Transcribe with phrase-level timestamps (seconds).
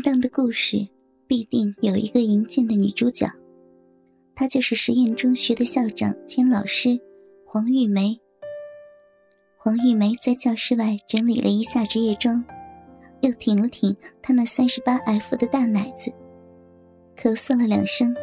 [0.00, 0.88] 正当的故事
[1.26, 3.30] 必定有一个银剑的女主角，
[4.34, 6.98] 她就是实验中学的校长兼老师
[7.44, 8.18] 黄玉梅。
[9.58, 12.42] 黄玉梅在教室外整理了一下职业装，
[13.20, 16.10] 又挺了挺她那三十八 F 的大奶子，
[17.14, 18.16] 咳嗽了两声，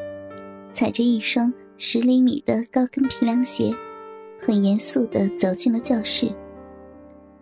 [0.73, 3.71] 踩着一双十厘米的高跟皮凉鞋，
[4.39, 6.27] 很严肃地走进了教室，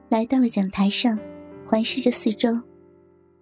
[0.10, 1.18] 来到了讲台上，
[1.66, 2.50] 环视着四周。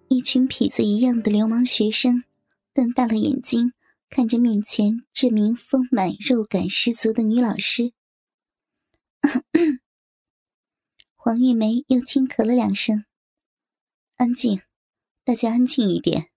[0.08, 2.24] 一群痞子一样的流氓学生，
[2.72, 3.72] 瞪大了眼睛
[4.08, 7.92] 看着面前这名丰满肉感十足的女老师。
[11.16, 13.04] 黄玉梅又轻咳了两声。
[14.16, 14.60] 安静，
[15.24, 16.30] 大家安静一点。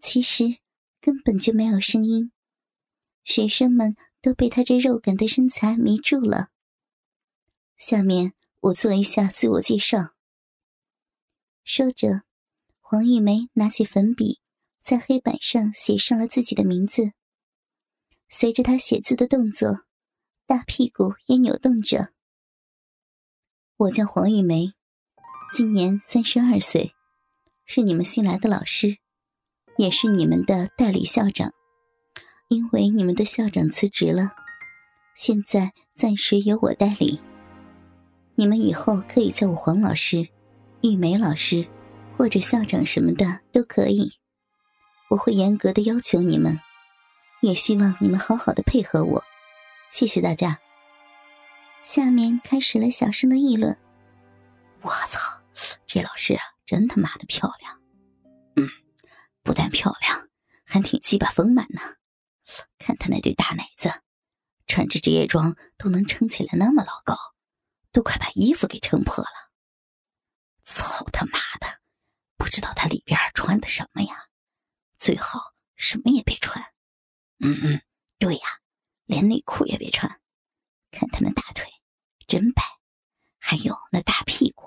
[0.00, 0.58] 其实
[1.00, 2.32] 根本就没有声音，
[3.24, 6.48] 学生们都被她这肉感的身材迷住了。
[7.76, 10.12] 下面我做一下自我介绍。
[11.64, 12.24] 说着。
[12.92, 14.38] 黄玉梅拿起粉笔，
[14.82, 17.12] 在黑板上写上了自己的名字。
[18.28, 19.86] 随着她写字的动作，
[20.46, 22.10] 大屁股也扭动着。
[23.78, 24.74] 我叫黄玉梅，
[25.54, 26.92] 今年三十二岁，
[27.64, 28.98] 是你们新来的老师，
[29.78, 31.50] 也是你们的代理校长。
[32.48, 34.28] 因为你们的校长辞职了，
[35.16, 37.18] 现在暂时由我代理。
[38.34, 40.28] 你们以后可以叫我黄老师、
[40.82, 41.66] 玉梅老师。
[42.16, 44.12] 或者校长什么的都可以，
[45.10, 46.58] 我会严格的要求你们，
[47.40, 49.24] 也希望你们好好的配合我。
[49.90, 50.58] 谢谢大家。
[51.82, 53.76] 下面开始了小声的议论。
[54.82, 55.20] 我操，
[55.84, 57.80] 这老师啊，真他妈的漂亮！
[58.56, 58.68] 嗯，
[59.42, 60.28] 不但漂亮，
[60.64, 61.80] 还挺鸡巴丰满呢。
[62.78, 63.92] 看他那对大奶子，
[64.66, 67.18] 穿着职业装都能撑起来那么老高，
[67.90, 69.30] 都快把衣服给撑破了。
[70.64, 71.81] 操他妈的！
[72.42, 74.26] 不知道他里边穿的什么呀？
[74.98, 76.60] 最好什么也别穿。
[77.38, 77.80] 嗯嗯，
[78.18, 78.42] 对呀，
[79.06, 80.20] 连内裤也别穿。
[80.90, 81.64] 看他那大腿，
[82.26, 82.64] 真白，
[83.38, 84.66] 还有那大屁股，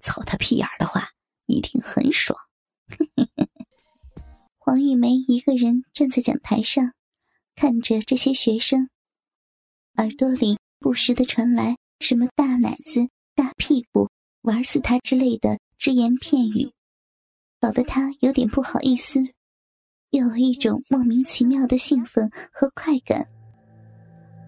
[0.00, 1.12] 操他屁眼的话，
[1.46, 2.36] 一定很爽。
[4.58, 6.92] 黄玉梅一个人站在讲台上，
[7.54, 8.90] 看着这些学生，
[9.94, 14.10] 耳朵里不时的传来什么大奶子、大屁股、
[14.42, 16.72] 玩死他之类的只言片语。
[17.60, 19.20] 搞得他有点不好意思，
[20.10, 23.26] 又有一种莫名其妙的兴奋和快感。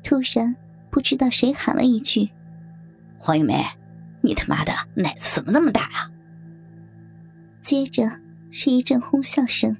[0.04, 0.54] 突然，
[0.90, 2.28] 不知道谁喊了一句
[3.18, 3.64] ：“黄玉梅，
[4.22, 6.10] 你他妈的奶子怎么那么大啊？”
[7.62, 8.10] 接着
[8.50, 9.76] 是一阵哄笑声。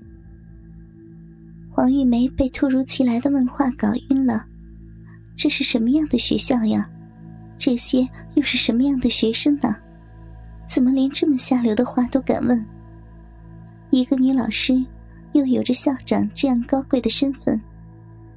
[1.71, 4.45] 黄玉梅被突如其来的问话搞晕了。
[5.37, 6.91] 这是什么样的学校呀？
[7.57, 9.77] 这些又是什么样的学生呢？
[10.69, 12.65] 怎么连这么下流的话都敢问？
[13.91, 14.85] 一个女老师，
[15.33, 17.61] 又有着校长这样高贵的身份，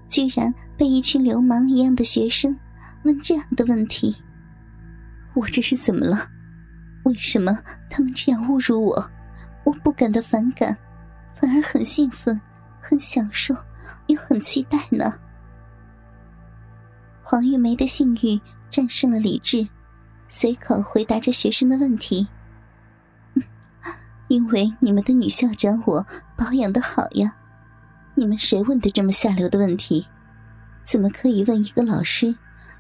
[0.07, 2.55] 居然被一群流氓一样的学生
[3.03, 4.15] 问这样的问题，
[5.33, 6.29] 我这是怎么了？
[7.03, 7.57] 为什么
[7.89, 9.11] 他们这样侮辱我？
[9.63, 10.75] 我不感到反感，
[11.33, 12.39] 反而很兴奋、
[12.79, 13.55] 很享受，
[14.07, 15.13] 又很期待呢。
[17.21, 19.67] 黄玉梅的性欲战胜了理智，
[20.29, 22.27] 随口回答着学生的问题。
[24.31, 27.35] 因为你们的女校长我保养的好呀，
[28.15, 30.07] 你们谁问的这么下流的问题？
[30.85, 32.33] 怎么可以问一个老师，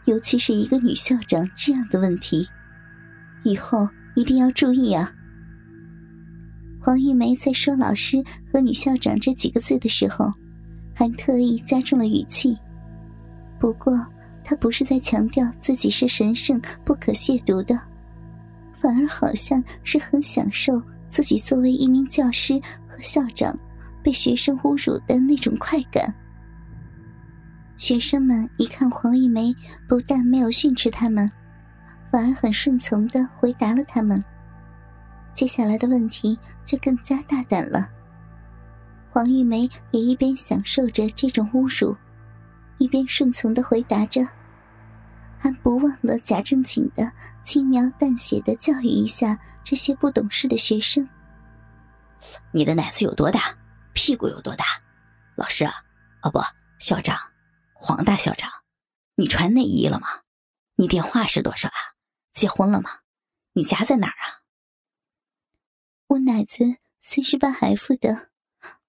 [0.05, 2.47] 尤其是一个女校长这样的问题？
[3.43, 3.85] 以后
[4.15, 5.11] 一定要注意啊！
[6.79, 10.31] 黄玉梅在说“老师”和“女校长”这几个字的时候，
[10.93, 12.57] 还特意加重了语气。
[13.59, 13.93] 不过，
[14.41, 17.77] 她不是在强调自己是神圣不可亵渎的，
[18.79, 20.81] 反而好像是很享受。
[21.11, 23.55] 自己作为一名教师和校长，
[24.01, 26.11] 被学生侮辱的那种快感。
[27.77, 29.53] 学生们一看黄玉梅
[29.87, 31.29] 不但没有训斥他们，
[32.09, 34.23] 反而很顺从的回答了他们。
[35.33, 37.89] 接下来的问题就更加大胆了。
[39.09, 41.95] 黄玉梅也一边享受着这种侮辱，
[42.77, 44.25] 一边顺从的回答着。
[45.41, 47.11] 还不忘了假正经的
[47.43, 51.09] 轻描淡写的教育一下这些不懂事的学生。
[52.51, 53.57] 你的奶子有多大？
[53.93, 54.63] 屁股有多大？
[55.35, 55.73] 老师啊，
[56.21, 56.39] 哦不，
[56.79, 57.17] 校长，
[57.73, 58.51] 黄大校长，
[59.15, 60.07] 你穿内衣了吗？
[60.75, 61.97] 你电话是多少啊？
[62.33, 62.99] 结婚了吗？
[63.53, 64.45] 你家在哪儿啊？
[66.05, 68.29] 我奶子三十八 F 的，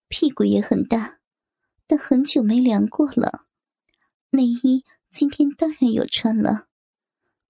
[0.08, 1.16] 屁股也很大，
[1.87, 3.46] 但很久没量过了，
[4.28, 4.84] 内衣。
[5.12, 6.68] 今天当然有穿了，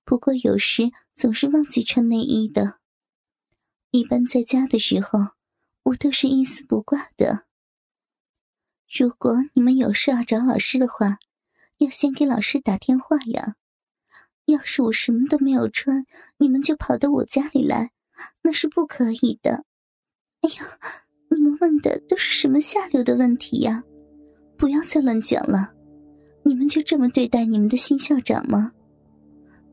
[0.05, 2.81] 不过有时总是忘记穿内衣的。
[3.93, 5.21] 一般在家的时候，
[5.85, 7.45] 我都是一丝不挂的。
[8.93, 11.19] 如果你们有事要找老师的话，
[11.79, 13.55] 要先给老师打电话呀。
[14.47, 16.05] 要是我什么都没有穿，
[16.39, 17.93] 你们就跑到我家里来，
[18.43, 19.65] 那是不可以的。
[20.41, 20.79] 哎呀，
[21.31, 23.85] 你们问的都是什么下流的问题呀？
[24.59, 25.73] 不要再乱讲了。
[26.45, 28.73] 你们就这么对待你们的新校长吗？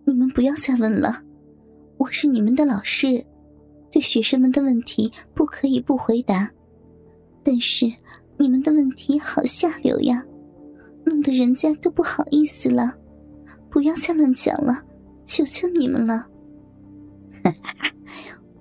[0.05, 1.21] 你们不要再问了。
[1.97, 3.25] 我是你们的老师，
[3.91, 6.49] 对学生们的问题不可以不回答。
[7.43, 7.91] 但是
[8.37, 10.23] 你们的问题好下流呀，
[11.03, 12.95] 弄得人家都不好意思了。
[13.69, 14.83] 不要再乱讲了，
[15.25, 16.25] 求求你们了。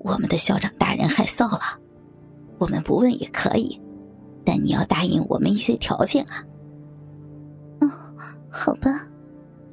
[0.00, 1.78] 我们的校长大人害臊了，
[2.58, 3.80] 我们不问也可以，
[4.44, 6.44] 但你要答应我们一些条件啊。
[8.50, 9.06] 好吧，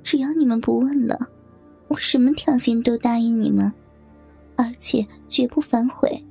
[0.03, 1.18] 只要你们不问了，
[1.88, 3.71] 我什么条件都答应你们，
[4.56, 6.24] 而且绝不反悔。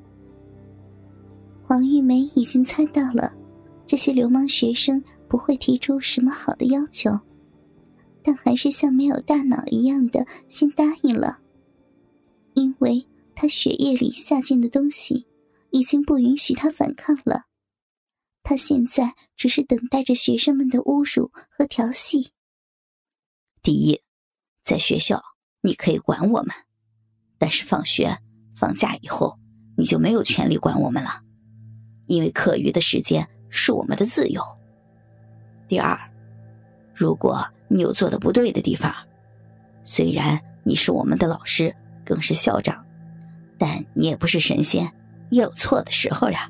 [1.63, 3.33] 黄玉梅已经猜到了，
[3.87, 7.11] 这些流氓学生不会提出什么好的要求。
[8.23, 11.39] 但还是像没有大脑一样的先答应了，
[12.55, 15.27] 因为他血液里下贱的东西
[15.71, 17.43] 已经不允许他反抗了。
[18.45, 22.31] 他现在只是等待着学生们的侮辱和调戏。
[23.61, 24.01] 第一，
[24.63, 25.21] 在学校
[25.63, 26.55] 你可以管我们，
[27.39, 28.17] 但是放学、
[28.55, 29.37] 放假以后
[29.77, 31.23] 你就没有权利管我们了，
[32.07, 34.41] 因为课余的时间是我们的自由。
[35.67, 35.99] 第二，
[36.95, 37.45] 如果。
[37.67, 38.95] 你有做的不对的地方，
[39.85, 41.75] 虽然你是我们的老师，
[42.05, 42.85] 更是校长，
[43.59, 44.85] 但你也不是神仙，
[45.31, 46.49] 也有错的时候呀。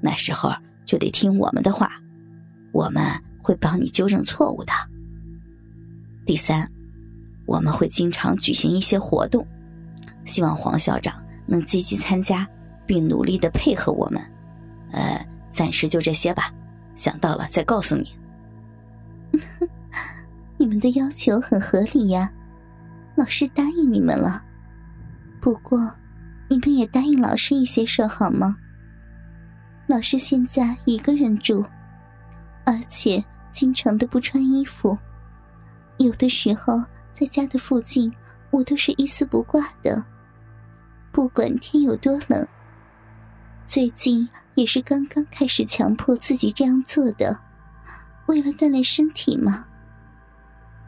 [0.00, 0.48] 那时候
[0.84, 1.90] 就得听我们的话，
[2.72, 3.04] 我们
[3.42, 4.72] 会帮你纠正错误的。
[6.26, 6.70] 第三，
[7.46, 9.46] 我们会经常举行一些活动，
[10.24, 12.46] 希望黄校长能积极参加，
[12.86, 14.22] 并努力的配合我们。
[14.92, 16.52] 呃，暂时就这些吧，
[16.94, 18.10] 想到了再告诉你。
[20.58, 22.30] 你们的要求很合理呀，
[23.16, 24.42] 老师答应你们了。
[25.40, 25.78] 不过，
[26.48, 28.56] 你们也答应老师一些事好吗？
[29.90, 31.66] 老师现在一个人住，
[32.64, 34.96] 而且经常的不穿衣服，
[35.96, 36.80] 有的时候
[37.12, 38.08] 在家的附近，
[38.52, 40.00] 我都是一丝不挂的，
[41.10, 42.46] 不管天有多冷。
[43.66, 47.36] 最近也是刚刚开始强迫自己这样做的，
[48.26, 49.64] 为了锻炼身体嘛。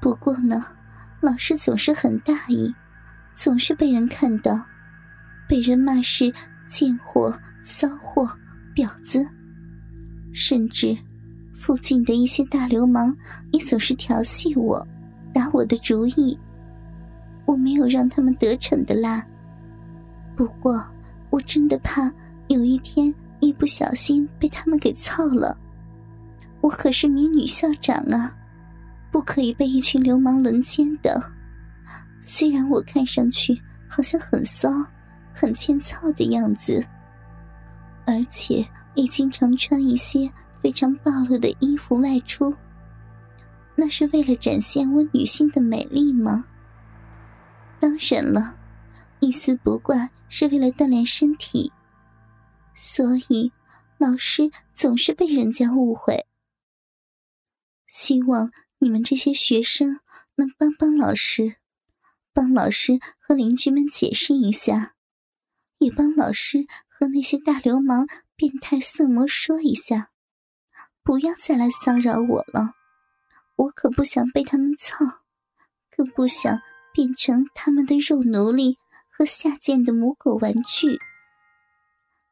[0.01, 0.65] 不过呢，
[1.21, 2.73] 老师总是很大意，
[3.35, 4.65] 总是被人看到，
[5.49, 6.33] 被人骂是
[6.69, 8.31] 贱货、骚货、
[8.75, 9.27] 婊子，
[10.33, 10.97] 甚至
[11.55, 13.17] 附近的一些大流氓
[13.51, 14.87] 也总是调戏我，
[15.33, 16.39] 打我的主意。
[17.45, 19.27] 我没有让他们得逞的啦。
[20.37, 20.83] 不过
[21.31, 22.11] 我真的怕
[22.49, 25.57] 有一天一不小心被他们给操了，
[26.61, 28.35] 我可是名女校长啊。
[29.11, 31.23] 不可以被一群流氓轮奸的。
[32.23, 34.71] 虽然我看上去好像很骚、
[35.35, 36.83] 很欠操的样子，
[38.07, 40.31] 而且也经常穿一些
[40.63, 42.55] 非常暴露的衣服外出，
[43.75, 46.45] 那是为了展现我女性的美丽吗？
[47.81, 48.57] 当然了，
[49.21, 51.73] 一丝不挂是为了锻炼身体。
[52.75, 53.53] 所以，
[53.99, 56.27] 老师总是被人家误会。
[57.87, 58.51] 希望。
[58.79, 60.01] 你们这些学生
[60.35, 61.55] 能帮帮老师，
[62.33, 64.97] 帮老师和邻居们解释一下，
[65.79, 66.67] 也帮老师
[67.03, 68.07] 和那些大流氓、
[68.37, 70.11] 变态色魔说一下，
[71.03, 72.75] 不要再来骚扰我了。
[73.57, 75.05] 我可不想被他们操，
[75.97, 76.61] 更不想
[76.95, 78.77] 变成他们的肉奴隶
[79.11, 81.01] 和下贱的母狗玩具。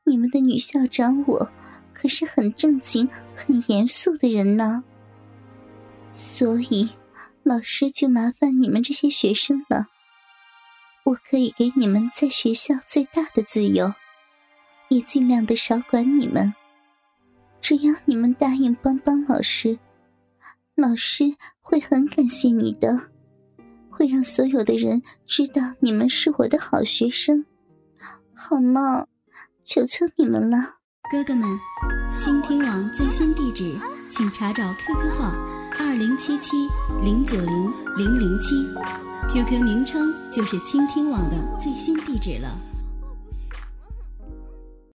[0.04, 1.50] 你们的女校长，我
[1.92, 4.84] 可是很正经、很严肃的人呢。
[6.14, 6.90] 所以，
[7.42, 9.86] 老师就麻烦你们这些学生了。
[11.06, 13.92] 我可以给你们在学校最大的自由，
[14.90, 16.52] 也尽量的少管你们。
[17.62, 19.78] 只要你们答应帮帮老师，
[20.74, 21.24] 老师
[21.60, 23.00] 会很感谢你的，
[23.88, 27.44] 会让所有的人知道你们是我的好学生，
[28.34, 29.06] 好吗？
[29.64, 30.58] 求求你们了，
[31.10, 31.48] 哥哥们！
[32.18, 33.76] 倾听网最新地址，
[34.10, 35.32] 请查找 QQ 号。
[35.78, 36.56] 二零七七
[37.02, 38.66] 零九零零零七
[39.32, 42.69] ，QQ 名称就是倾听网的最新地址了。